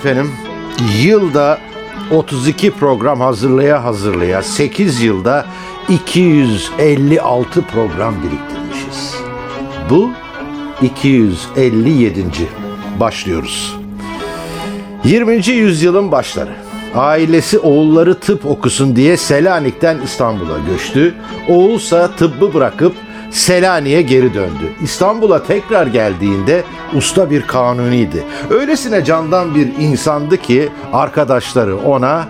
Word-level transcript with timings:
efendim. 0.00 0.30
Yılda 1.02 1.58
32 2.10 2.70
program 2.70 3.20
hazırlaya 3.20 3.84
hazırlaya 3.84 4.42
8 4.42 5.02
yılda 5.02 5.46
256 5.88 7.62
program 7.62 8.14
biriktirmişiz. 8.22 9.14
Bu 9.90 10.10
257. 10.82 12.24
Başlıyoruz. 13.00 13.76
20. 15.04 15.48
yüzyılın 15.48 16.12
başları. 16.12 16.52
Ailesi 16.94 17.58
oğulları 17.58 18.20
tıp 18.20 18.46
okusun 18.46 18.96
diye 18.96 19.16
Selanik'ten 19.16 19.98
İstanbul'a 20.04 20.58
göçtü. 20.70 21.14
Oğulsa 21.48 22.10
tıbbı 22.16 22.54
bırakıp 22.54 22.94
Selanik'e 23.30 24.02
geri 24.02 24.34
döndü. 24.34 24.72
İstanbul'a 24.82 25.42
tekrar 25.42 25.86
geldiğinde 25.86 26.64
usta 26.94 27.30
bir 27.30 27.42
kanuniydi. 27.42 28.24
Öylesine 28.50 29.04
candan 29.04 29.54
bir 29.54 29.68
insandı 29.78 30.36
ki 30.36 30.68
arkadaşları 30.92 31.76
ona 31.78 32.28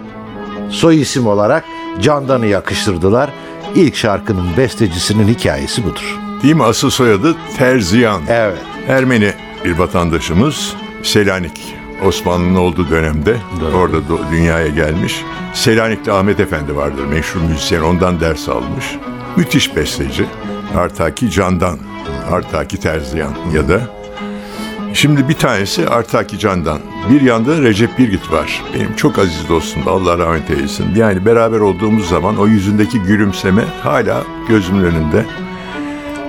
soy 0.70 1.00
isim 1.00 1.26
olarak 1.26 1.64
Candan'ı 2.00 2.46
yakıştırdılar. 2.46 3.30
İlk 3.74 3.96
şarkının 3.96 4.46
bestecisinin 4.56 5.28
hikayesi 5.28 5.84
budur. 5.84 6.18
Değil 6.42 6.54
mi? 6.54 6.64
Asıl 6.64 6.90
soyadı 6.90 7.36
Terziyan. 7.58 8.22
Evet. 8.28 8.58
Ermeni 8.88 9.32
bir 9.64 9.78
vatandaşımız 9.78 10.74
Selanik 11.02 11.74
Osmanlı'nın 12.06 12.54
olduğu 12.54 12.90
dönemde 12.90 13.36
orada 13.74 13.96
do- 13.96 14.30
dünyaya 14.32 14.68
gelmiş. 14.68 15.24
Selanik'te 15.54 16.12
Ahmet 16.12 16.40
Efendi 16.40 16.76
vardır 16.76 17.04
meşhur 17.04 17.40
müzisyen 17.40 17.80
ondan 17.80 18.20
ders 18.20 18.48
almış. 18.48 18.96
Müthiş 19.36 19.76
besteci. 19.76 20.24
Artaki 20.76 21.30
Candan, 21.30 21.78
Artaki 22.30 22.80
Terziyan 22.80 23.34
ya 23.54 23.68
da 23.68 24.00
Şimdi 24.94 25.28
bir 25.28 25.34
tanesi 25.34 25.88
Artaki 25.88 26.38
Candan. 26.38 26.80
Bir 27.10 27.20
yanda 27.20 27.62
Recep 27.62 27.98
Birgit 27.98 28.32
var. 28.32 28.64
Benim 28.74 28.96
çok 28.96 29.18
aziz 29.18 29.48
dostum. 29.48 29.82
Allah 29.86 30.18
rahmet 30.18 30.50
eylesin. 30.50 30.94
Yani 30.94 31.26
beraber 31.26 31.60
olduğumuz 31.60 32.08
zaman 32.08 32.38
o 32.38 32.46
yüzündeki 32.46 33.00
gülümseme 33.00 33.62
hala 33.82 34.22
gözümün 34.48 34.84
önünde. 34.84 35.26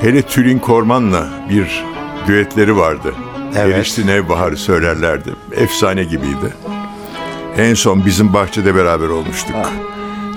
Hele 0.02 0.22
Tülin 0.22 0.60
Korman'la 0.60 1.30
bir 1.50 1.86
düetleri 2.28 2.78
vardı. 2.78 3.14
Evet. 3.56 3.76
Erişti 3.76 4.08
Nevbahar'ı 4.08 4.58
söylerlerdi. 4.58 5.30
Efsane 5.52 6.04
gibiydi. 6.04 6.54
En 7.58 7.74
son 7.74 8.06
bizim 8.06 8.34
bahçede 8.34 8.76
beraber 8.76 9.08
olmuştuk. 9.08 9.56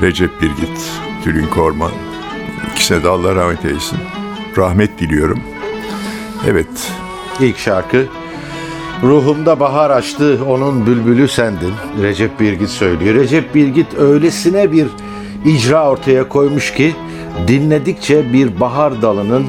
Recep 0.01 0.43
Birgit, 0.43 0.91
Tülin 1.25 1.47
Korman. 1.47 2.14
İkisine 2.75 3.05
de 3.05 3.09
Allah 3.09 3.35
rahmet 3.35 3.65
eylesin. 3.65 3.99
Rahmet 4.57 4.99
diliyorum. 4.99 5.41
Evet, 6.49 6.93
İlk 7.41 7.59
şarkı 7.59 8.07
Ruhumda 9.03 9.61
bahar 9.61 9.91
açtı 9.91 10.39
onun 10.49 10.87
bülbülü 10.87 11.29
sendin 11.29 11.73
Recep 12.03 12.41
Birgit 12.41 12.69
söylüyor. 12.69 13.15
Recep 13.15 13.55
Birgit 13.55 13.95
öylesine 13.99 14.73
bir 14.73 14.87
icra 15.45 15.91
ortaya 15.91 16.29
koymuş 16.29 16.75
ki 16.75 16.95
dinledikçe 17.49 18.33
bir 18.33 18.61
bahar 18.61 19.03
dalının 19.03 19.47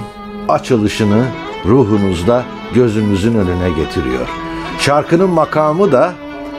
açılışını 0.50 1.26
ruhunuzda 1.66 2.44
gözünüzün 2.76 3.36
önüne 3.36 3.70
getiriyor. 3.70 4.28
Şarkının 4.80 5.30
makamı 5.30 5.92
da 5.92 6.14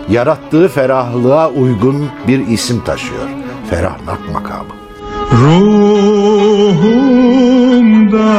yarattığı 0.09 0.69
ferahlığa 0.69 1.51
uygun 1.51 2.09
bir 2.29 2.47
isim 2.47 2.81
taşıyor. 2.85 3.29
Ferahlık 3.71 4.33
makamı. 4.33 4.71
Ruhumda 6.57 8.33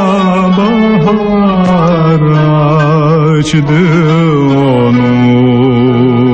bahar 0.57 2.21
açtı 3.37 3.81
onun 4.57 6.26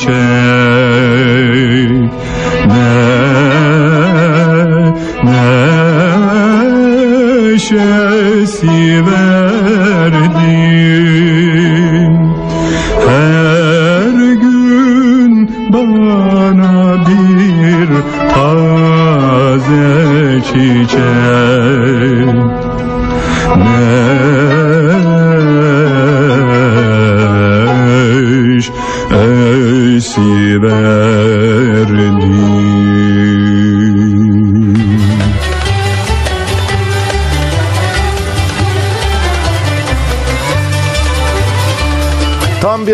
future 0.00 0.29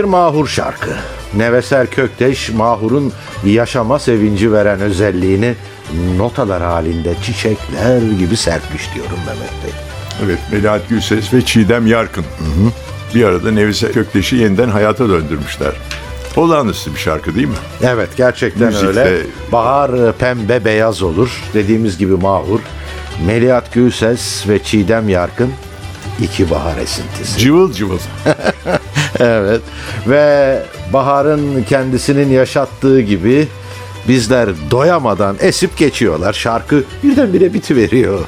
mahur 0.07 0.47
şarkı. 0.47 0.91
Nevesel 1.35 1.87
Kökteş, 1.87 2.51
mahurun 2.51 3.13
yaşama 3.45 3.99
sevinci 3.99 4.53
veren 4.53 4.81
özelliğini 4.81 5.55
notalar 6.17 6.63
halinde 6.63 7.15
çiçekler 7.23 7.99
gibi 8.19 8.37
serpmiş 8.37 8.95
diyorum 8.95 9.19
Mehmet 9.27 9.65
Bey. 9.65 9.71
Evet, 10.25 10.39
Melahat 10.53 10.89
Gülses 10.89 11.35
ve 11.35 11.45
Çiğdem 11.45 11.87
Yarkın. 11.87 12.25
Bir 13.15 13.25
arada 13.25 13.51
Nevise 13.51 13.93
Kökteş'i 13.93 14.37
yeniden 14.37 14.69
hayata 14.69 15.09
döndürmüşler. 15.09 15.73
Olağanüstü 16.37 16.95
bir 16.95 16.99
şarkı 16.99 17.35
değil 17.35 17.49
mi? 17.49 17.55
Evet 17.83 18.09
gerçekten 18.17 18.73
Müzikte- 18.73 18.87
öyle. 18.87 19.23
Bahar 19.53 20.13
pembe 20.13 20.65
beyaz 20.65 21.03
olur. 21.03 21.43
Dediğimiz 21.55 21.99
gibi 21.99 22.13
mahur. 22.17 22.61
Melihat 23.27 23.73
Gülses 23.73 24.49
ve 24.49 24.63
Çiğdem 24.63 25.09
Yarkın 25.09 25.51
iki 26.23 26.51
bahar 26.51 26.77
esintisi. 26.79 27.39
Cıvıl 27.39 27.73
cıvıl. 27.73 27.99
Evet 29.21 29.61
ve 30.07 30.63
baharın 30.93 31.63
kendisinin 31.63 32.29
yaşattığı 32.29 33.01
gibi 33.01 33.49
bizler 34.09 34.49
doyamadan 34.71 35.37
esip 35.41 35.77
geçiyorlar. 35.77 36.33
Şarkı 36.33 36.85
birdenbire 37.05 37.55
bitiveriyor. 37.55 38.21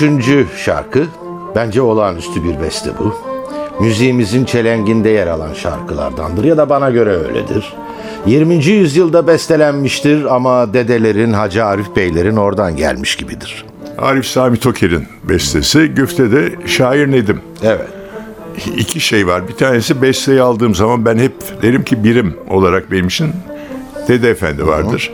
Üçüncü 0.00 0.46
şarkı. 0.56 1.06
Bence 1.56 1.82
olağanüstü 1.82 2.44
bir 2.44 2.60
beste 2.60 2.90
bu. 2.98 3.14
Müziğimizin 3.80 4.44
çelenginde 4.44 5.08
yer 5.08 5.26
alan 5.26 5.54
şarkılardandır 5.54 6.44
ya 6.44 6.56
da 6.56 6.68
bana 6.68 6.90
göre 6.90 7.10
öyledir. 7.10 7.74
20. 8.26 8.54
yüzyılda 8.54 9.26
bestelenmiştir 9.26 10.24
ama 10.24 10.74
dedelerin, 10.74 11.32
Hacı 11.32 11.64
Arif 11.64 11.96
Beylerin 11.96 12.36
oradan 12.36 12.76
gelmiş 12.76 13.16
gibidir. 13.16 13.64
Arif 13.98 14.26
Sami 14.26 14.56
Toker'in 14.56 15.06
bestesi. 15.24 15.86
Güfte'de 15.86 16.52
şair 16.66 17.10
Nedim. 17.10 17.40
Evet. 17.62 17.88
İki 18.76 19.00
şey 19.00 19.26
var. 19.26 19.48
Bir 19.48 19.54
tanesi 19.54 20.02
besteyi 20.02 20.42
aldığım 20.42 20.74
zaman 20.74 21.04
ben 21.04 21.18
hep 21.18 21.32
derim 21.62 21.84
ki 21.84 22.04
birim 22.04 22.36
olarak 22.50 22.90
benim 22.90 23.06
için 23.06 23.32
Dede 24.08 24.30
Efendi 24.30 24.66
vardır. 24.66 25.12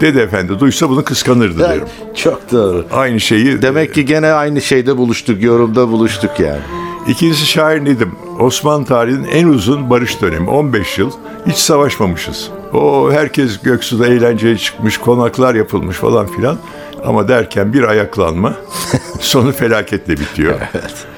Dede 0.00 0.22
Efendi 0.22 0.60
duysa 0.60 0.88
bunu 0.88 1.04
kıskanırdı 1.04 1.58
derim. 1.58 1.84
Çok 2.18 2.52
doğru. 2.52 2.84
Aynı 2.92 3.20
şeyi 3.20 3.62
Demek 3.62 3.94
ki 3.94 4.04
gene 4.04 4.32
aynı 4.32 4.60
şeyde 4.60 4.96
buluştuk, 4.96 5.42
yorumda 5.42 5.88
buluştuk 5.88 6.40
yani. 6.40 6.60
İkincisi 7.08 7.46
şair 7.46 7.84
Nedim. 7.84 8.12
Osmanlı 8.38 8.86
tarihinin 8.86 9.24
en 9.24 9.46
uzun 9.46 9.90
barış 9.90 10.22
dönemi. 10.22 10.50
15 10.50 10.98
yıl. 10.98 11.10
Hiç 11.46 11.56
savaşmamışız. 11.56 12.50
O 12.72 13.12
herkes 13.12 13.62
Göksu'da 13.62 14.06
eğlenceye 14.06 14.58
çıkmış, 14.58 14.98
konaklar 14.98 15.54
yapılmış 15.54 15.96
falan 15.96 16.26
filan. 16.26 16.58
Ama 17.04 17.28
derken 17.28 17.72
bir 17.72 17.82
ayaklanma 17.82 18.54
sonu 19.20 19.52
felaketle 19.52 20.12
bitiyor. 20.12 20.54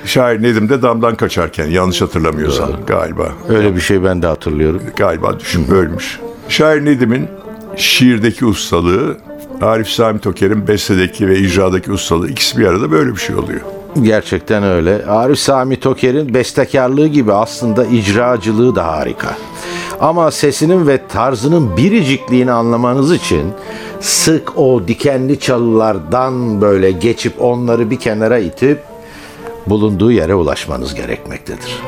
Şair 0.04 0.42
Nedim 0.42 0.69
de 0.69 0.83
damdan 0.83 1.14
kaçarken 1.14 1.66
yanlış 1.66 2.02
hatırlamıyorsam 2.02 2.71
galiba. 2.87 3.33
Öyle 3.49 3.76
bir 3.76 3.80
şey 3.80 4.04
ben 4.04 4.23
de 4.23 4.26
hatırlıyorum. 4.26 4.83
Galiba 4.97 5.40
düşüp 5.40 5.71
ölmüş. 5.71 6.21
Şair 6.49 6.85
Nedim'in 6.85 7.28
şiirdeki 7.76 8.47
ustalığı, 8.47 9.16
Arif 9.61 9.88
Sami 9.88 10.19
Toker'in 10.19 10.69
bestedeki 10.69 11.29
ve 11.29 11.38
icradaki 11.38 11.93
ustalığı 11.93 12.31
ikisi 12.31 12.59
bir 12.59 12.67
arada 12.67 12.90
böyle 12.90 13.11
bir 13.11 13.21
şey 13.21 13.37
oluyor. 13.37 13.61
Gerçekten 14.02 14.62
öyle. 14.62 15.07
Arif 15.07 15.38
Sami 15.38 15.81
Toker'in 15.81 16.35
bestekarlığı 16.35 17.07
gibi 17.07 17.33
aslında 17.33 17.87
icracılığı 17.87 18.75
da 18.75 18.87
harika. 18.87 19.37
Ama 20.00 20.31
sesinin 20.31 20.87
ve 20.87 21.07
tarzının 21.09 21.76
biricikliğini 21.76 22.52
anlamanız 22.52 23.12
için 23.12 23.43
sık 24.00 24.59
o 24.59 24.88
dikenli 24.88 25.40
çalılardan 25.40 26.61
böyle 26.61 26.90
geçip 26.90 27.43
onları 27.43 27.90
bir 27.90 27.99
kenara 27.99 28.38
itip 28.38 28.79
bulunduğu 29.67 30.12
yere 30.12 30.35
ulaşmanız 30.35 30.95
gerekmektedir. 30.95 31.83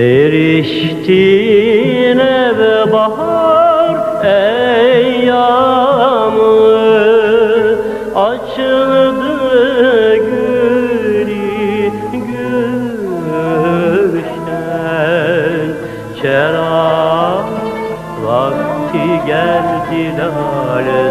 Eriştin 0.00 1.08
eve 2.18 2.92
bahar 2.92 3.96
eyyamı 4.24 5.60
Açıldı 8.14 9.36
gülü 10.16 11.90
gülüşten. 12.12 12.50
Çera 16.22 17.44
vakti 18.24 19.06
geldi 19.26 20.02
lale 20.18 21.02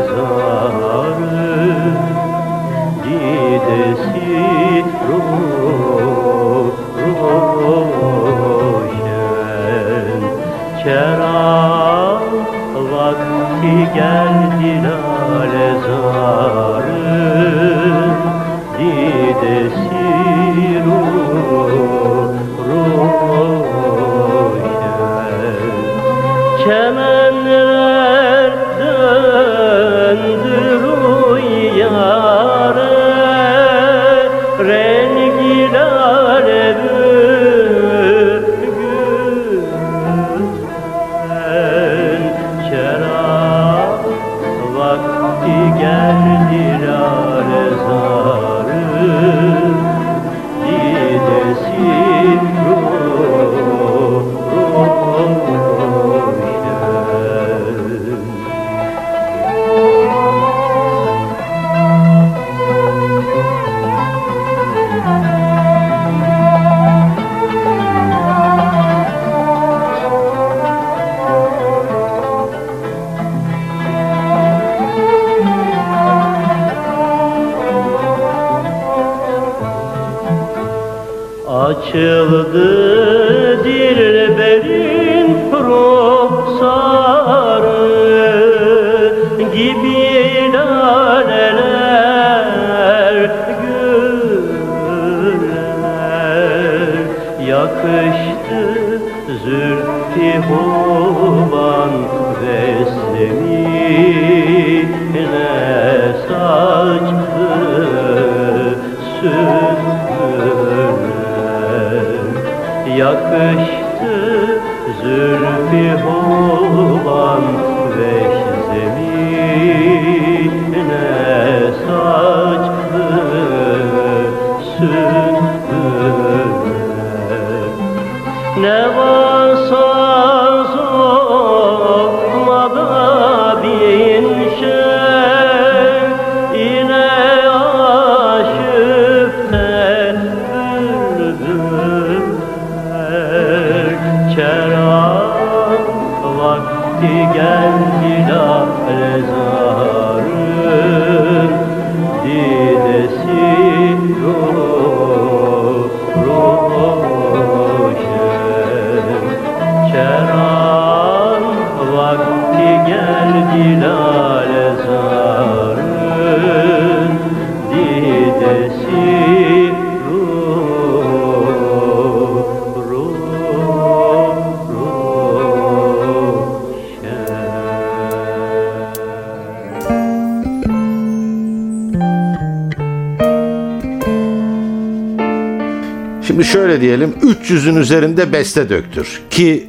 şöyle 186.52 186.82
diyelim 186.82 187.16
300'ün 187.22 187.76
üzerinde 187.76 188.34
beste 188.34 188.70
döktür 188.70 189.22
ki 189.30 189.68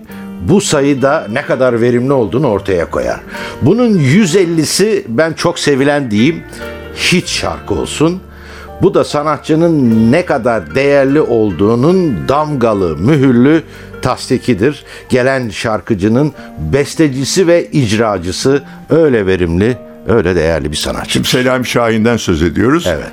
bu 0.48 0.60
sayıda 0.60 1.26
ne 1.30 1.42
kadar 1.42 1.80
verimli 1.80 2.12
olduğunu 2.12 2.46
ortaya 2.46 2.90
koyar. 2.90 3.20
Bunun 3.62 3.98
150'si 3.98 5.02
ben 5.08 5.32
çok 5.32 5.58
sevilen 5.58 6.10
diyeyim 6.10 6.42
hiç 6.94 7.28
şarkı 7.28 7.74
olsun. 7.74 8.20
Bu 8.82 8.94
da 8.94 9.04
sanatçının 9.04 10.12
ne 10.12 10.24
kadar 10.24 10.74
değerli 10.74 11.20
olduğunun 11.20 12.28
damgalı, 12.28 12.96
mühürlü 12.96 13.62
tasdikidir. 14.02 14.84
Gelen 15.08 15.48
şarkıcının 15.48 16.32
bestecisi 16.58 17.46
ve 17.46 17.66
icracısı 17.70 18.62
öyle 18.90 19.26
verimli, 19.26 19.78
öyle 20.08 20.36
değerli 20.36 20.70
bir 20.70 20.76
sanatçı. 20.76 21.10
Şimdi 21.12 21.28
Selami 21.28 21.66
Şahin'den 21.66 22.16
söz 22.16 22.42
ediyoruz. 22.42 22.86
Evet. 22.88 23.12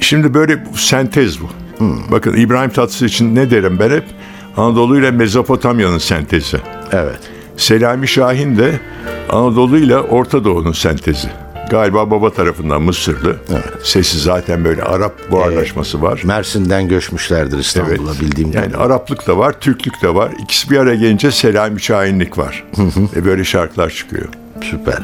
Şimdi 0.00 0.34
böyle 0.34 0.64
sentez 0.74 1.40
bu. 1.40 1.48
Bakın 2.10 2.36
İbrahim 2.36 2.70
Tatlıses 2.70 3.12
için 3.12 3.34
ne 3.34 3.50
derim 3.50 3.78
ben 3.78 3.90
hep? 3.90 4.04
Anadolu 4.56 4.98
ile 4.98 5.10
Mezopotamya'nın 5.10 5.98
sentezi. 5.98 6.56
Evet. 6.92 7.18
Selami 7.56 8.08
Şahin 8.08 8.56
de 8.58 8.80
Anadolu 9.30 9.78
ile 9.78 9.98
Orta 9.98 10.44
Doğu'nun 10.44 10.72
sentezi. 10.72 11.28
Galiba 11.70 12.10
baba 12.10 12.30
tarafından 12.30 12.82
Mısırlı. 12.82 13.36
Sesi 13.82 14.18
zaten 14.18 14.64
böyle 14.64 14.82
Arap 14.82 15.30
buharlaşması 15.30 16.02
var. 16.02 16.20
Mersin'den 16.24 16.88
göçmüşlerdir 16.88 17.58
İstanbul'a 17.58 18.12
bildiğim 18.20 18.52
Yani. 18.52 18.76
Araplık 18.76 19.26
da 19.26 19.38
var, 19.38 19.60
Türklük 19.60 20.02
de 20.02 20.14
var. 20.14 20.32
İkisi 20.42 20.70
bir 20.70 20.78
araya 20.78 20.96
gelince 20.96 21.30
Selami 21.30 21.80
Şahinlik 21.80 22.38
var. 22.38 22.64
Ve 23.16 23.24
böyle 23.24 23.44
şarkılar 23.44 23.90
çıkıyor. 23.90 24.28
Süper. 24.62 24.98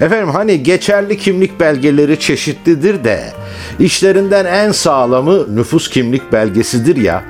Efendim 0.00 0.28
hani 0.28 0.62
geçerli 0.62 1.18
kimlik 1.18 1.60
belgeleri 1.60 2.20
çeşitlidir 2.20 3.04
de 3.04 3.32
işlerinden 3.78 4.44
en 4.44 4.72
sağlamı 4.72 5.56
nüfus 5.56 5.90
kimlik 5.90 6.32
belgesidir 6.32 6.96
ya. 6.96 7.24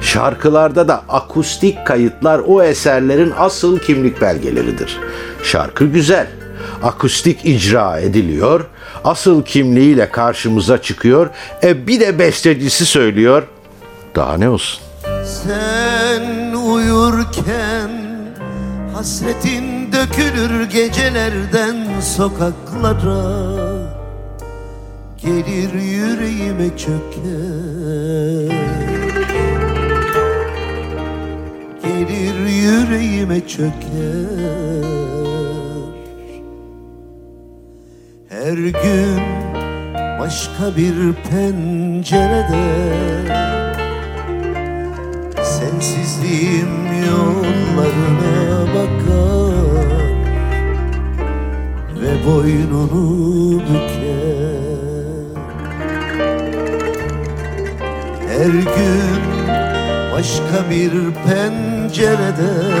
Şarkılarda 0.00 0.88
da 0.88 1.02
akustik 1.08 1.86
kayıtlar 1.86 2.40
o 2.46 2.62
eserlerin 2.62 3.32
asıl 3.38 3.78
kimlik 3.78 4.20
belgeleridir. 4.20 4.98
Şarkı 5.42 5.84
güzel, 5.84 6.26
akustik 6.82 7.44
icra 7.44 7.98
ediliyor, 7.98 8.66
asıl 9.04 9.42
kimliğiyle 9.42 10.10
karşımıza 10.10 10.82
çıkıyor. 10.82 11.30
E 11.62 11.86
bir 11.86 12.00
de 12.00 12.18
bestecisi 12.18 12.86
söylüyor. 12.86 13.42
Daha 14.14 14.36
ne 14.36 14.48
olsun? 14.48 14.80
Sen 15.24 16.54
uyurken 16.54 17.90
hasretin 18.94 19.81
dökülür 19.92 20.64
gecelerden 20.70 22.00
sokaklara. 22.00 23.42
Gelir 25.16 25.72
yüreğime 25.72 26.76
çöker. 26.76 27.22
Gelir 31.82 32.46
yüreğime 32.46 33.40
çöker. 33.48 33.72
Her 38.28 38.56
gün 38.56 39.22
başka 40.20 40.76
bir 40.76 41.12
pencerede 41.30 42.72
Sensizliğim 45.42 46.86
yollarına 47.06 48.66
bakar 48.74 49.41
boynunu 52.26 53.60
büker. 53.60 54.22
Her 58.28 58.52
gün 58.52 59.22
başka 60.12 60.70
bir 60.70 60.92
pencereden 61.26 62.72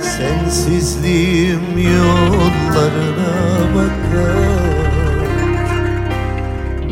Sensizliğim 0.00 1.78
yollarına 1.78 3.34
bakar 3.74 4.86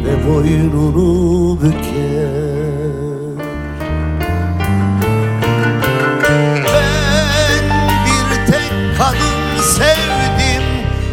Ve 0.05 0.29
boynunu 0.29 1.59
büker 1.63 2.54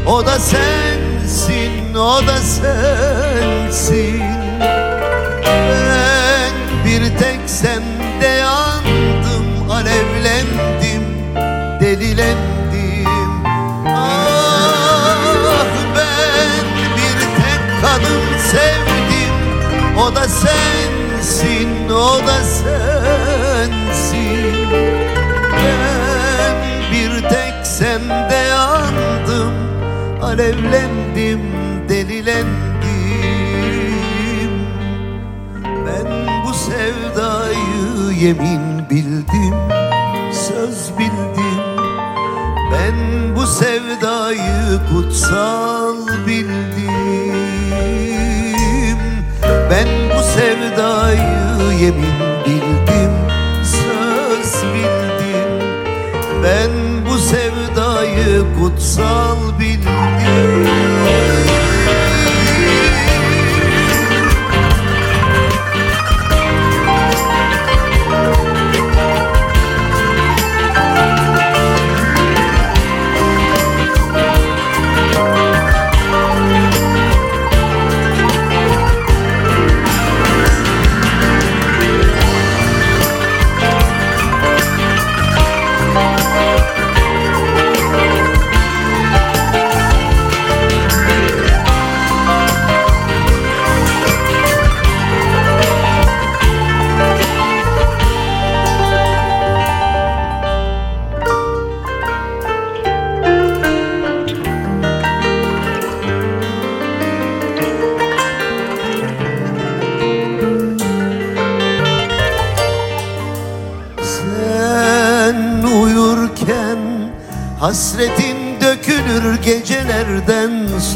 O 0.06 0.26
da 0.26 0.40
sensin, 0.40 1.96
o 1.96 2.28
da 2.28 2.38
sensin. 2.38 4.22
Ben 5.70 6.54
bir 6.86 7.18
tek 7.18 7.40
sende 7.46 8.28
yandım 8.28 9.72
Alevlendim, 9.72 11.04
delilendim. 11.80 13.42
Ah 13.88 15.66
ben 15.96 16.66
bir 16.98 17.20
tek 17.20 17.62
kadın 17.82 18.38
sevdim. 18.52 19.36
O 20.00 20.16
da 20.16 20.28
sensin, 20.28 21.90
o 21.90 22.28
da 22.28 22.44
sensin 22.44 22.51
Alevlendim, 30.32 31.42
delilendim. 31.90 32.52
Ben 35.88 36.08
bu 36.46 36.54
sevdayı 36.54 38.20
yemin 38.22 38.90
bildim 38.90 39.56
Söz 40.32 40.92
bildim. 41.00 41.62
Ben 42.72 42.96
bu 43.36 43.48
sevdayı 43.48 44.80
kutsal 44.94 46.08
bildim. 46.28 47.32
Ben 49.70 49.88
bu 50.16 50.24
sevdayı 50.24 51.82
yemin 51.82 52.20
bildim 52.46 53.12
Söz 53.64 54.64
bildim. 54.64 55.68
Ben 56.44 56.72
bu 57.10 57.18
sevdayı 57.18 58.44
kutsal 58.60 59.51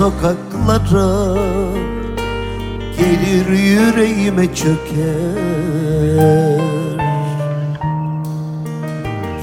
sokaklara 0.05 1.35
Gelir 2.97 3.47
yüreğime 3.47 4.55
çöker. 4.55 5.35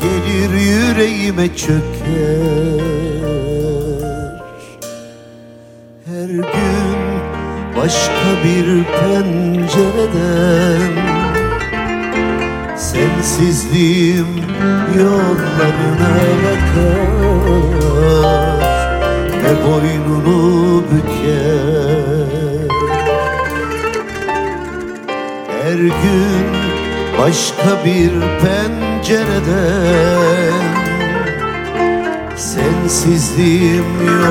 Gelir 0.03 0.53
yüreğime 0.61 1.57
çöker 1.57 2.32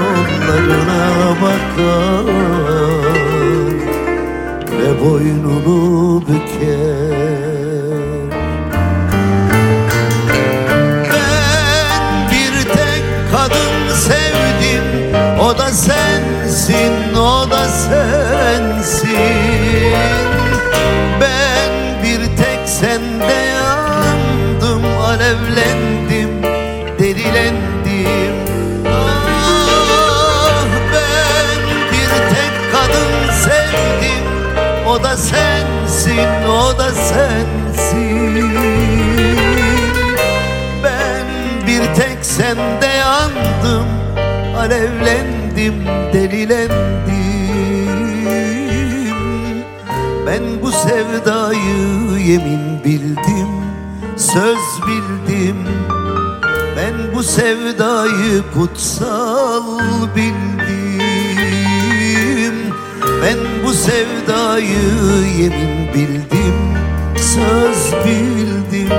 yollarına 0.01 1.35
bakar 1.41 1.80
Alevlendim, 44.61 45.73
delilendim. 46.13 46.81
Ben 50.27 50.43
bu 50.61 50.71
sevdayı 50.71 52.19
yemin 52.27 52.83
bildim 52.85 53.47
Söz 54.17 54.59
bildim. 54.87 55.57
Ben 56.77 56.93
bu 57.15 57.23
sevdayı 57.23 58.43
kutsal 58.53 59.63
bildim. 60.15 60.71
Ben 63.23 63.37
bu 63.65 63.73
sevdayı 63.73 64.83
yemin 65.39 65.93
bildim 65.93 66.55
Söz 67.15 67.93
bildim. 68.05 68.89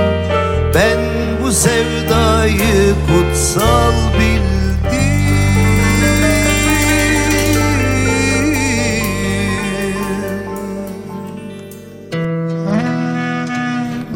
Ben 0.75 0.99
bu 1.43 1.53
sevdayı 1.53 2.95
kutsal 3.07 4.02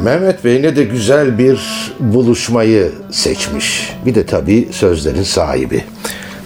Mehmet 0.06 0.44
Bey 0.44 0.62
ne 0.62 0.76
de 0.76 0.84
güzel 0.84 1.38
bir 1.38 1.60
buluşmayı 2.00 2.92
seçmiş. 3.10 3.92
Bir 4.06 4.14
de 4.14 4.26
tabii 4.26 4.68
sözlerin 4.70 5.22
sahibi 5.22 5.84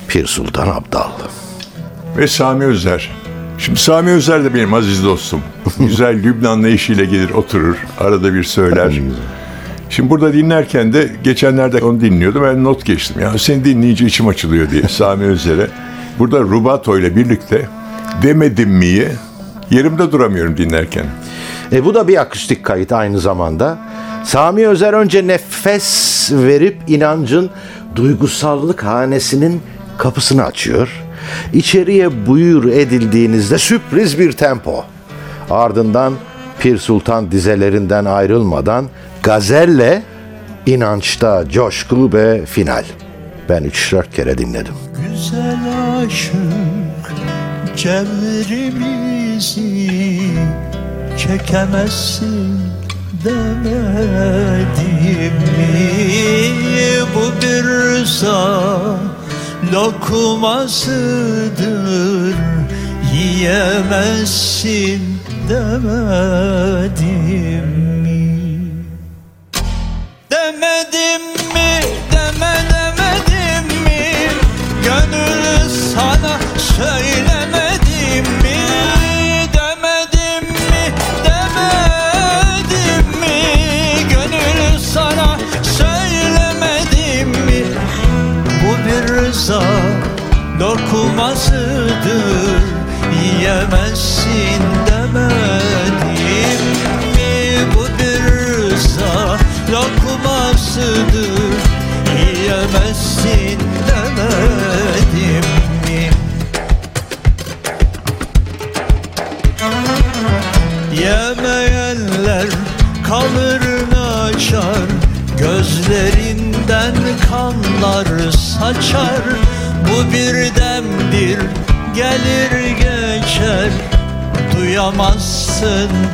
Pir 0.08 0.26
Sultan 0.26 0.68
Abdal. 0.68 1.10
Ve 2.16 2.26
Sami 2.26 2.64
Özer. 2.64 3.10
Şimdi 3.58 3.80
Sami 3.80 4.10
Özer 4.10 4.44
de 4.44 4.54
benim 4.54 4.74
aziz 4.74 5.04
dostum. 5.04 5.40
Güzel 5.78 6.22
Lübnanlı 6.22 6.68
eşiyle 6.68 7.04
gelir 7.04 7.30
oturur. 7.30 7.76
Arada 7.98 8.34
bir 8.34 8.44
söyler. 8.44 9.00
Şimdi 9.90 10.10
burada 10.10 10.32
dinlerken 10.32 10.92
de 10.92 11.10
geçenlerde 11.24 11.84
onu 11.84 12.00
dinliyordum. 12.00 12.42
Ben 12.42 12.64
not 12.64 12.84
geçtim. 12.84 13.20
Ya 13.20 13.38
seni 13.38 13.64
dinleyince 13.64 14.06
içim 14.06 14.28
açılıyor 14.28 14.70
diye 14.70 14.82
Sami 14.88 15.24
Özer'e. 15.24 15.66
Burada 16.18 16.40
Rubato 16.40 16.98
ile 16.98 17.16
birlikte 17.16 17.68
demedim 18.22 18.70
miye 18.70 19.12
yerimde 19.70 20.12
duramıyorum 20.12 20.56
dinlerken. 20.56 21.06
E 21.72 21.84
bu 21.84 21.94
da 21.94 22.08
bir 22.08 22.20
akustik 22.20 22.64
kayıt 22.64 22.92
aynı 22.92 23.20
zamanda. 23.20 23.78
Sami 24.24 24.68
Özer 24.68 24.92
önce 24.92 25.26
nefes 25.26 26.28
verip 26.32 26.82
inancın 26.86 27.50
duygusallık 27.96 28.84
hanesinin 28.84 29.60
kapısını 29.98 30.44
açıyor. 30.44 31.02
İçeriye 31.52 32.26
buyur 32.26 32.64
edildiğinizde 32.64 33.58
sürpriz 33.58 34.18
bir 34.18 34.32
tempo. 34.32 34.84
Ardından 35.50 36.14
Pir 36.60 36.78
Sultan 36.78 37.30
dizelerinden 37.30 38.04
ayrılmadan 38.04 38.86
gazelle 39.22 40.02
inançta 40.66 41.48
coşku 41.48 42.12
ve 42.12 42.46
final. 42.46 42.84
Ben 43.48 43.64
3-4 43.64 44.10
kere 44.10 44.38
dinledim. 44.38 44.74
Güzel 45.12 45.58
aşık 46.06 46.34
cemrimizi 47.76 49.10
çekemezsin 51.20 52.60
demedim 53.24 54.54
mi? 55.34 55.74
Bu 57.14 57.24
bir 57.42 57.64
rıza 57.64 58.70
lokmasıdır 59.72 61.00
yiyemezsin 63.14 65.02
demedim 65.48 66.88
mi? 68.02 68.20
Demedim 70.30 71.22
mi, 71.54 71.72
deme 72.12 72.54
demedim 72.70 73.66
mi 73.84 74.02
Gönül 74.84 75.68
sana 75.94 76.34
söylemedim 76.76 77.29
bir 89.50 89.54
rıza 89.54 89.62
dokumasıdır 90.60 92.00
Yiyemezsin 93.22 94.62
demedim 94.62 94.89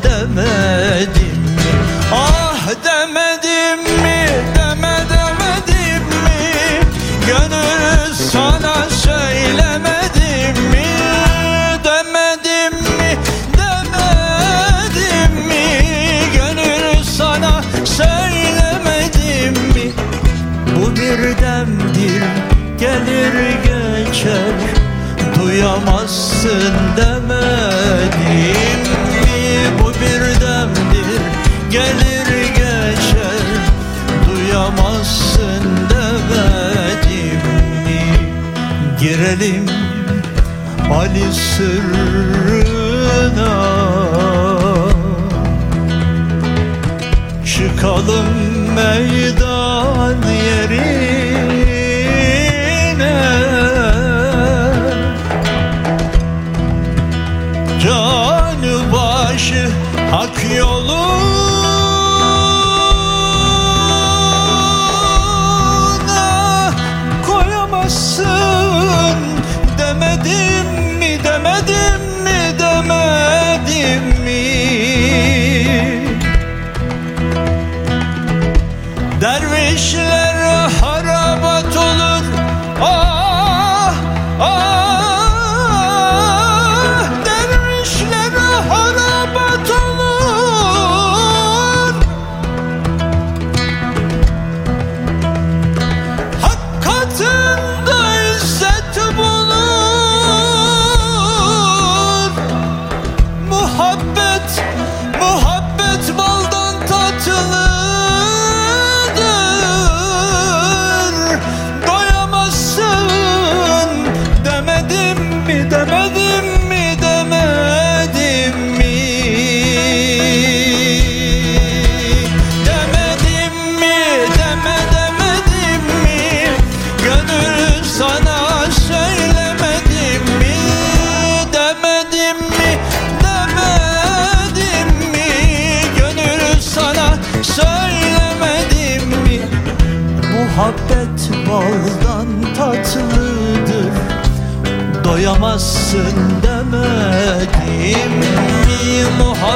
demain 0.07 0.56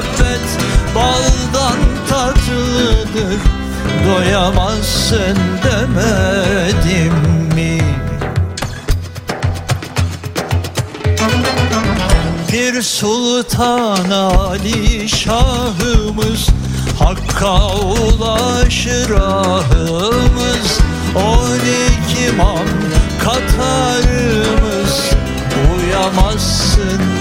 Muhabbet 0.00 0.58
baldan 0.94 1.78
tatlıdır. 2.08 3.40
Doyamazsın 4.06 5.38
demedim 5.64 7.14
mi? 7.54 7.80
Bir 12.52 12.82
sultan 12.82 14.10
Ali 14.10 15.08
şahımız 15.08 16.48
Hakka 16.98 17.76
ulaşır 17.76 19.10
ahımız. 19.10 20.80
On 21.16 21.56
iki 21.56 22.24
imam 22.24 22.66
katarımız. 23.24 25.10
Uyamazsın 25.76 27.19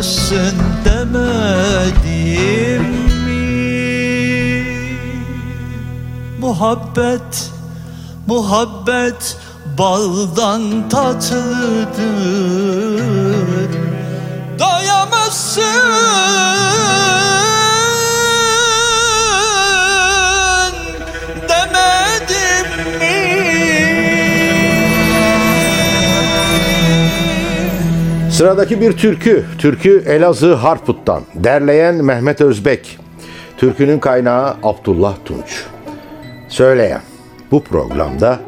Uyamazsın 0.00 0.56
demedim 0.84 2.82
mi? 3.24 4.96
Muhabbet, 6.40 7.50
muhabbet 8.26 9.36
baldan 9.78 10.88
tatlıdır. 10.88 11.90
Doyamazsın 14.58 15.62
Sıradaki 28.40 28.80
bir 28.80 28.92
türkü. 28.92 29.44
Türkü 29.58 30.04
Elazığ 30.06 30.54
Harput'tan. 30.54 31.22
Derleyen 31.34 32.04
Mehmet 32.04 32.40
Özbek. 32.40 32.98
Türkünün 33.56 33.98
kaynağı 33.98 34.56
Abdullah 34.62 35.14
Tunç. 35.24 35.64
Söyleyen. 36.48 37.00
Bu 37.50 37.64
programda 37.64 38.40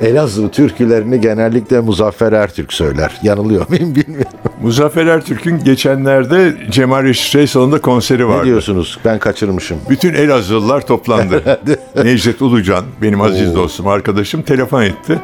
Elazığ 0.00 0.48
türkülerini 0.48 1.20
genellikle 1.20 1.80
Muzaffer 1.80 2.32
Ertürk 2.32 2.72
söyler. 2.72 3.18
Yanılıyor 3.22 3.68
muyum 3.68 3.94
bilmiyorum. 3.94 4.32
Muzaffer 4.62 5.06
Ertürk'ün 5.06 5.64
geçenlerde 5.64 6.56
Cemal 6.70 7.02
Reşit 7.02 7.36
Rey 7.36 7.46
salonunda 7.46 7.80
konseri 7.80 8.22
Ne 8.22 8.26
vardı. 8.26 8.46
diyorsunuz? 8.46 8.98
Ben 9.04 9.18
kaçırmışım. 9.18 9.78
Bütün 9.90 10.14
Elazığlılar 10.14 10.86
toplandı. 10.86 11.60
Necdet 12.04 12.42
Ulucan, 12.42 12.84
benim 13.02 13.20
aziz 13.20 13.54
dostum, 13.54 13.86
arkadaşım 13.86 14.42
telefon 14.42 14.82
etti. 14.82 15.20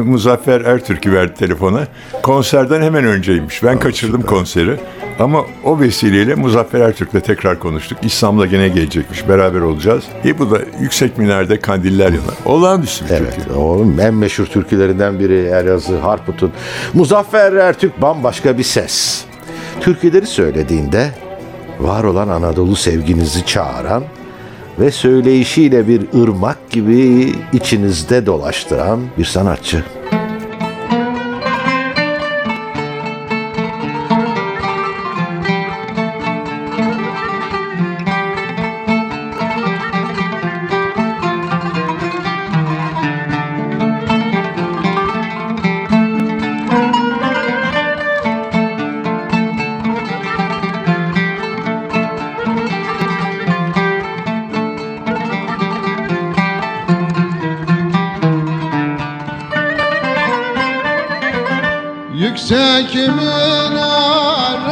Muzaffer 0.00 0.60
Ertürk'ü 0.60 1.12
verdi 1.12 1.34
telefona. 1.34 1.86
Konserden 2.22 2.82
hemen 2.82 3.04
önceymiş. 3.04 3.62
Ben 3.62 3.78
kaçırdım 3.78 4.22
konseri. 4.22 4.76
Ama 5.18 5.44
o 5.64 5.80
vesileyle 5.80 6.34
Muzaffer 6.34 6.80
Ertürk'le 6.80 7.24
tekrar 7.24 7.58
konuştuk. 7.58 7.98
İslam'la 8.02 8.46
gene 8.46 8.68
gelecekmiş. 8.68 9.28
Beraber 9.28 9.60
olacağız. 9.60 10.04
E 10.24 10.38
bu 10.38 10.50
da 10.50 10.58
Yüksek 10.80 11.18
Minar'da 11.18 11.60
kandiller 11.60 12.06
yanar. 12.06 12.34
Olağanüstü 12.44 13.04
bir 13.04 13.10
Evet, 13.10 13.34
türkü. 13.34 13.52
oğlum 13.52 14.00
en 14.00 14.14
meşhur 14.14 14.46
türkülerinden 14.46 15.18
biri 15.18 15.34
Elazığ 15.46 15.98
Harput'un. 15.98 16.52
Muzaffer 16.94 17.52
Ertürk 17.52 18.02
bambaşka 18.02 18.58
bir 18.58 18.62
ses. 18.62 19.24
Türküleri 19.80 20.26
söylediğinde 20.26 21.10
var 21.80 22.04
olan 22.04 22.28
Anadolu 22.28 22.76
sevginizi 22.76 23.46
çağıran 23.46 24.04
ve 24.78 24.90
söyleyişiyle 24.90 25.88
bir 25.88 26.22
ırmak 26.22 26.70
gibi 26.70 27.32
içinizde 27.52 28.26
dolaştıran 28.26 29.00
bir 29.18 29.24
sanatçı. 29.24 29.84
Yüksek 62.24 62.94
minare 62.94 64.64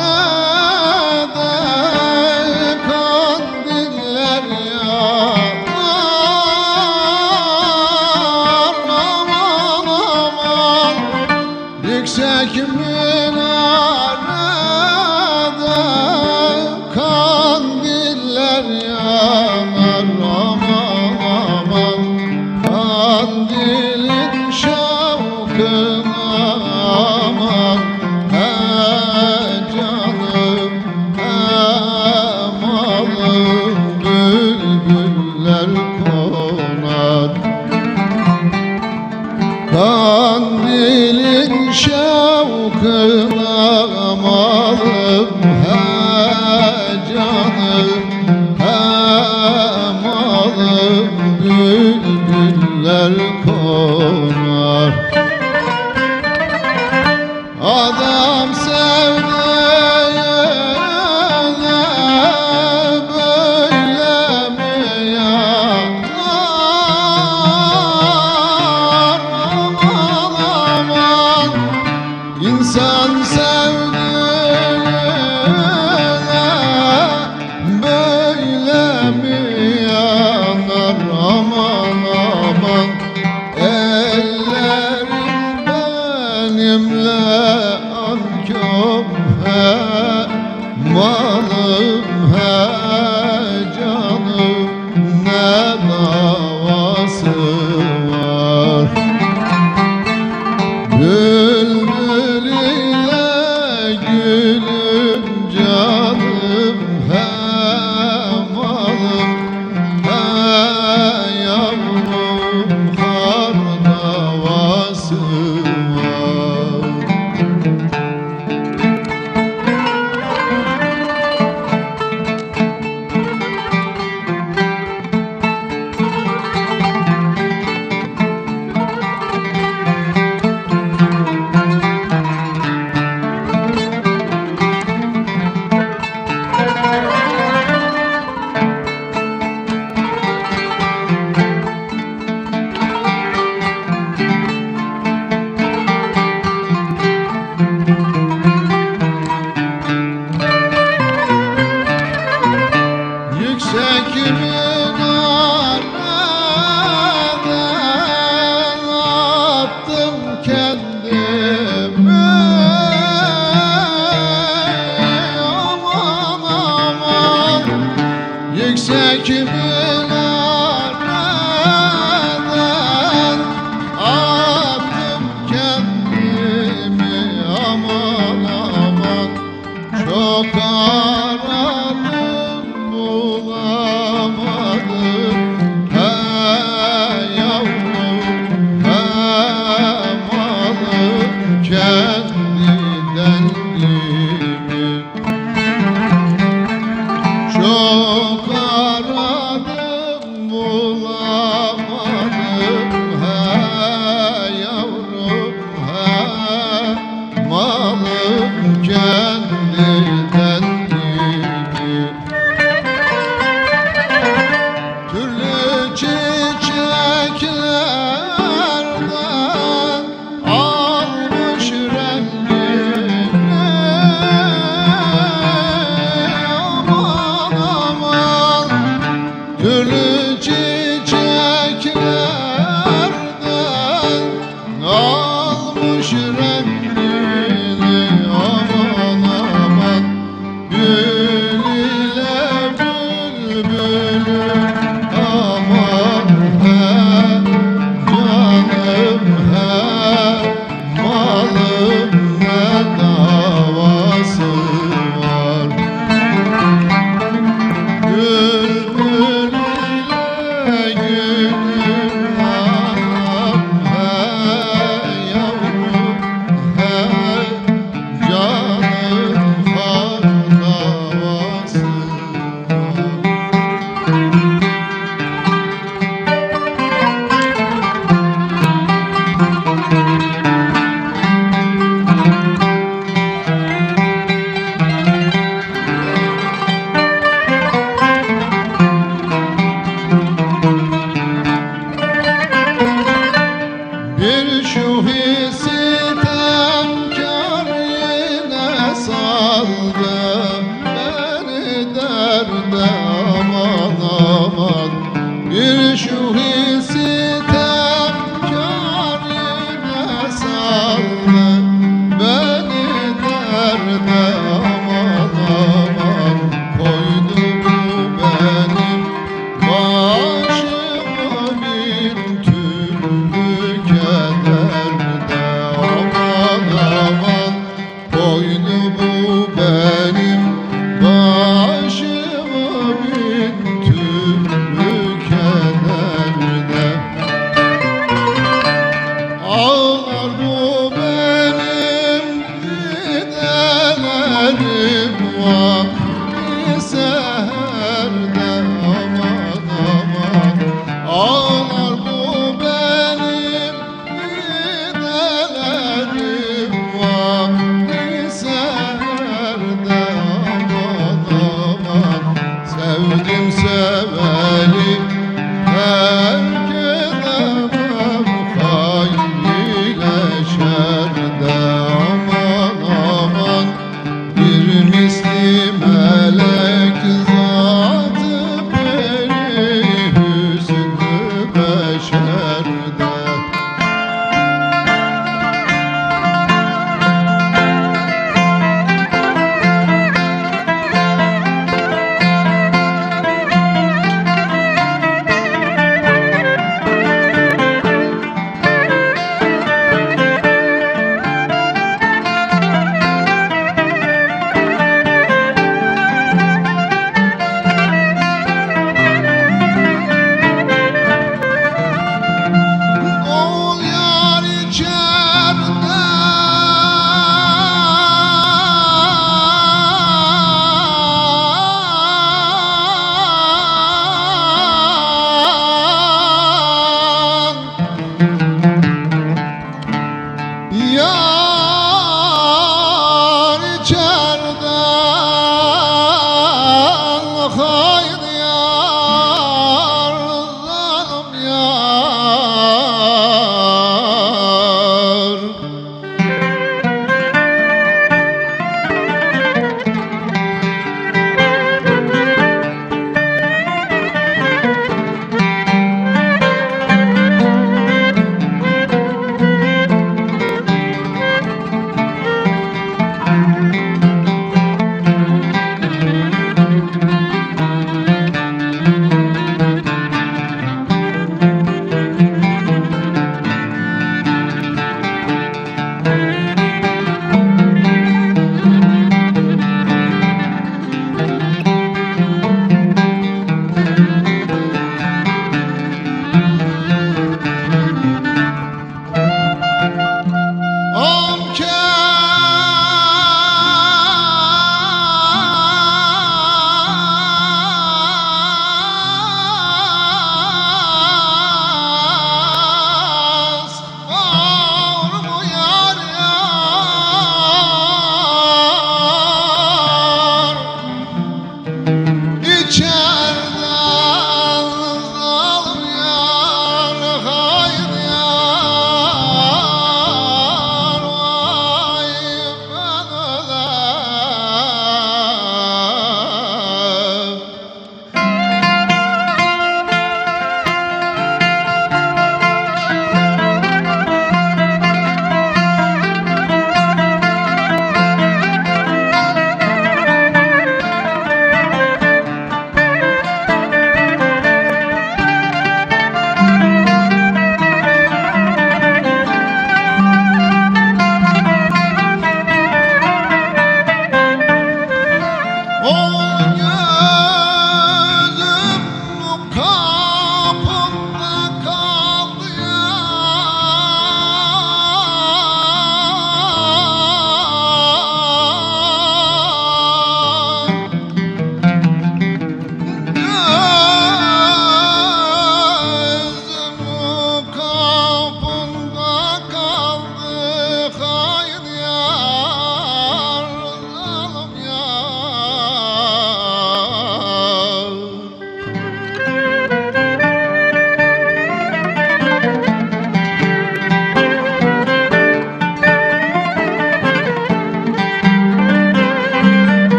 Exactly. 168.73 169.92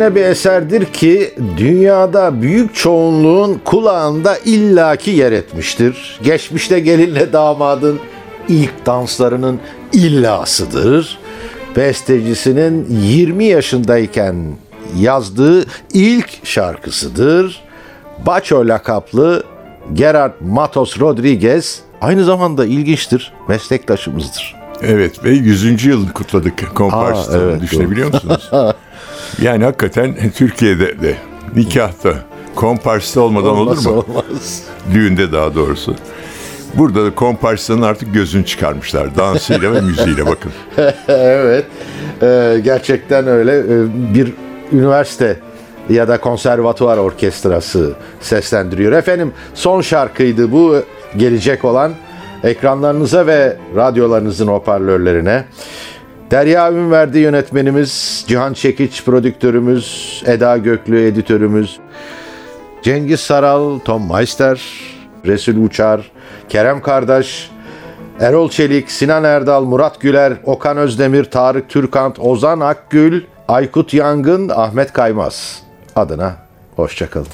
Öylesine 0.00 0.14
bir 0.24 0.30
eserdir 0.30 0.84
ki 0.84 1.34
dünyada 1.56 2.42
büyük 2.42 2.74
çoğunluğun 2.74 3.60
kulağında 3.64 4.38
illaki 4.38 5.10
yer 5.10 5.32
etmiştir. 5.32 6.18
Geçmişte 6.22 6.80
gelinle 6.80 7.32
damadın 7.32 7.98
ilk 8.48 8.86
danslarının 8.86 9.60
illasıdır. 9.92 11.18
Bestecisinin 11.76 12.86
20 13.02 13.44
yaşındayken 13.44 14.36
yazdığı 14.98 15.64
ilk 15.92 16.46
şarkısıdır. 16.46 17.62
Baço 18.26 18.68
lakaplı 18.68 19.44
Gerard 19.92 20.32
Matos 20.40 21.00
Rodriguez 21.00 21.80
aynı 22.00 22.24
zamanda 22.24 22.66
ilginçtir, 22.66 23.32
meslektaşımızdır. 23.48 24.56
Evet 24.82 25.24
ve 25.24 25.30
100. 25.30 25.84
yılını 25.84 26.12
kutladık 26.12 26.74
komparsın. 26.74 27.32
Aa, 27.32 27.42
evet, 27.42 27.60
Düşünebiliyor 27.60 28.12
musunuz? 28.12 28.50
yani 29.42 29.64
hakikaten 29.64 30.14
Türkiye'de 30.34 31.02
de 31.02 31.16
nikahta 31.56 32.14
komparsta 32.54 33.20
olmadan 33.20 33.56
Olmazsa 33.56 33.90
olur 33.90 34.08
mu? 34.08 34.14
Olmaz. 34.16 34.62
Düğünde 34.94 35.32
daha 35.32 35.54
doğrusu. 35.54 35.94
Burada 36.74 37.04
da 37.04 37.14
komparsların 37.14 37.82
artık 37.82 38.14
gözünü 38.14 38.46
çıkarmışlar. 38.46 39.16
Dansıyla 39.16 39.72
ve 39.72 39.80
müziğiyle 39.80 40.26
bakın. 40.26 40.52
evet. 41.08 41.64
Ee, 42.22 42.60
gerçekten 42.64 43.26
öyle. 43.26 43.58
Ee, 43.58 44.14
bir 44.14 44.32
üniversite 44.72 45.36
ya 45.90 46.08
da 46.08 46.20
konservatuvar 46.20 46.98
orkestrası 46.98 47.92
seslendiriyor. 48.20 48.92
Efendim 48.92 49.32
son 49.54 49.80
şarkıydı 49.80 50.52
bu 50.52 50.76
gelecek 51.16 51.64
olan 51.64 51.92
ekranlarınıza 52.44 53.26
ve 53.26 53.56
radyolarınızın 53.76 54.46
hoparlörlerine. 54.46 55.44
Derya 56.30 56.72
Ünverdi 56.72 57.18
yönetmenimiz, 57.18 58.24
Cihan 58.28 58.52
Çekiç 58.52 59.04
prodüktörümüz, 59.04 60.22
Eda 60.26 60.56
Göklü 60.56 61.04
editörümüz, 61.06 61.78
Cengiz 62.82 63.20
Saral, 63.20 63.78
Tom 63.78 64.12
Meister, 64.12 64.62
Resul 65.26 65.64
Uçar, 65.64 66.10
Kerem 66.48 66.82
Kardeş, 66.82 67.50
Erol 68.20 68.50
Çelik, 68.50 68.90
Sinan 68.90 69.24
Erdal, 69.24 69.64
Murat 69.64 70.00
Güler, 70.00 70.32
Okan 70.44 70.76
Özdemir, 70.76 71.24
Tarık 71.24 71.68
Türkant, 71.68 72.18
Ozan 72.18 72.60
Akgül, 72.60 73.24
Aykut 73.48 73.94
Yangın, 73.94 74.48
Ahmet 74.48 74.92
Kaymaz 74.92 75.62
adına 75.96 76.36
hoşçakalın. 76.76 77.26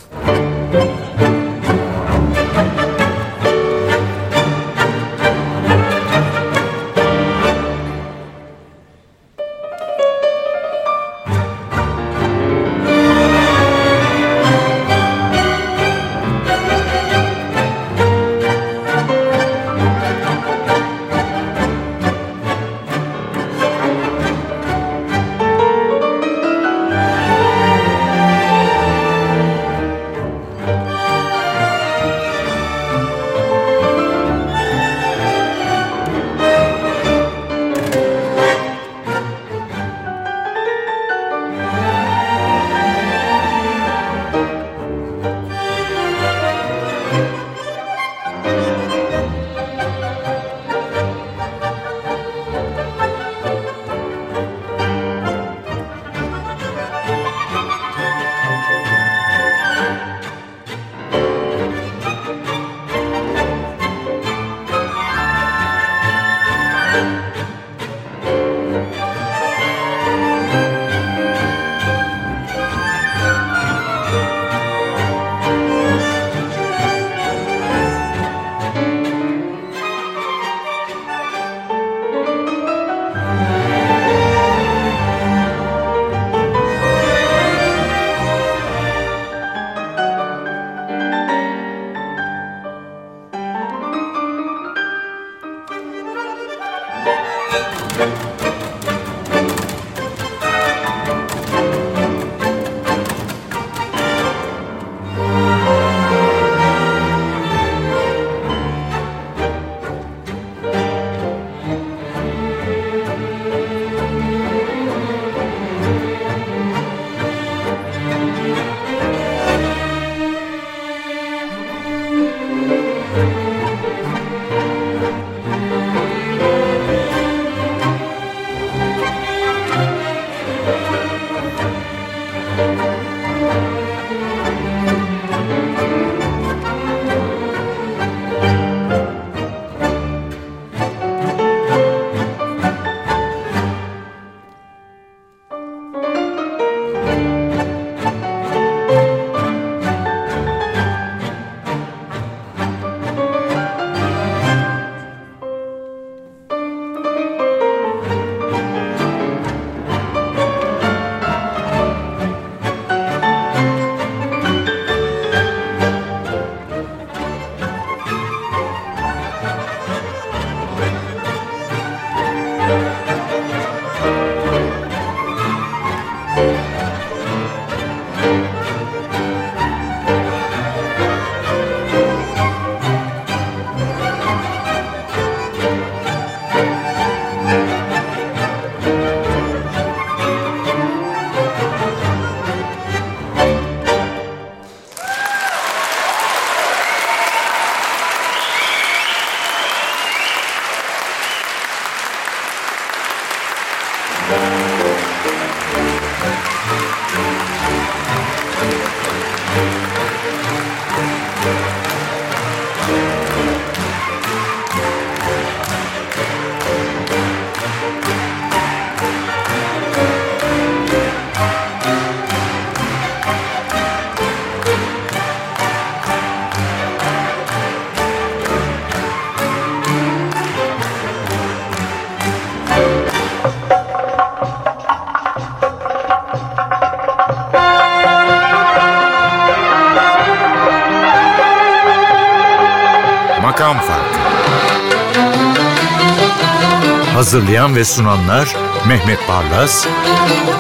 Hazırlayan 247.37 247.77
ve 247.77 247.85
sunanlar 247.85 248.57
Mehmet 248.89 249.19
Barlas, 249.29 249.87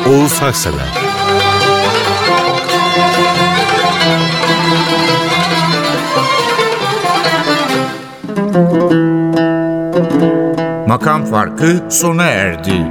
Oğuz 0.09 0.43
Haksever 0.43 0.89
Makam 10.87 11.24
Farkı 11.24 11.85
sona 11.91 12.24
erdi. 12.24 12.87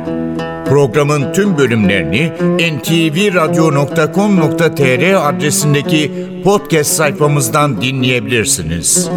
Programın 0.69 1.33
tüm 1.33 1.57
bölümlerini 1.57 2.31
ntvradio.com.tr 2.77 5.29
adresindeki 5.29 6.11
podcast 6.43 6.91
sayfamızdan 6.91 7.81
dinleyebilirsiniz. 7.81 9.09